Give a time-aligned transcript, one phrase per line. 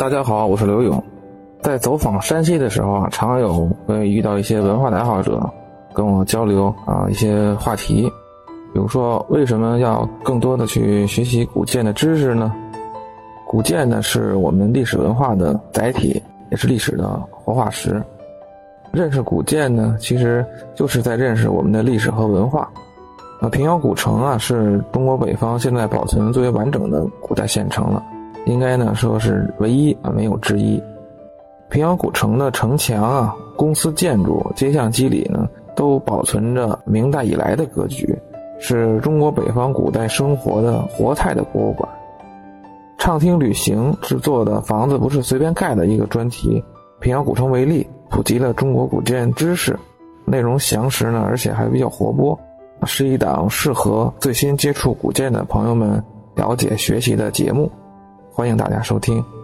[0.00, 1.04] 大家好，我是刘勇。
[1.60, 5.46] 在走访山西的时候啊，常有会遇到一些文化的爱好者
[5.92, 8.10] 跟我交流啊一些话题，
[8.72, 12.50] 比如说为什么要更多的去学习古建的知识呢？
[13.46, 18.02] 古建呢是我们历史文化的载体，也是历史的活化石。
[18.92, 20.42] 认识古建呢，其实
[20.74, 22.66] 就是在认识我们的历史和文化。
[23.42, 28.02] 啊，平遥古城啊，是中国北方现在保存最为完整的古代县城了。
[28.46, 30.82] 应该呢说是唯一啊，没有之一。
[31.68, 38.18] 平遥古城的城墙啊、公司建筑、街巷机里呢，都保存着明代以来的格局，
[38.58, 41.88] 是中国北方古代生活的活态的博物馆。
[42.98, 46.62] 畅听旅行制作的房子不是随便盖的一个专题，
[46.98, 49.78] 平遥古城为例，普及了中国古建知识，
[50.24, 52.38] 内容详实呢，而且还比较活泼，
[52.84, 56.02] 是一档适合最新接触古建的朋友们
[56.34, 57.70] 了解学习的节目。
[58.32, 59.39] 欢迎大家收听。